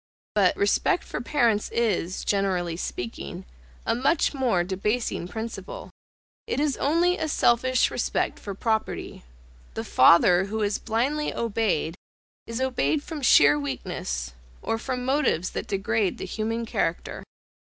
But, 0.33 0.57
respect 0.57 1.03
for 1.03 1.21
parents 1.21 1.69
is, 1.69 2.25
generally 2.25 2.75
speaking, 2.75 3.45
a 3.85 3.93
much 3.93 4.33
more 4.33 4.63
debasing 4.63 5.27
principle; 5.27 5.91
it 6.47 6.59
is 6.59 6.75
only 6.77 7.19
a 7.19 7.27
selfish 7.27 7.91
respect 7.91 8.39
for 8.39 8.55
property. 8.55 9.21
The 9.75 9.83
father 9.83 10.45
who 10.45 10.63
is 10.63 10.79
blindly 10.79 11.31
obeyed, 11.31 11.93
is 12.47 12.59
obeyed 12.59 13.03
from 13.03 13.21
sheer 13.21 13.59
weakness, 13.59 14.33
or 14.63 14.79
from 14.79 15.05
motives 15.05 15.51
that 15.51 15.67
degrade 15.67 16.17
the 16.17 16.25
human 16.25 16.65
character. 16.65 17.23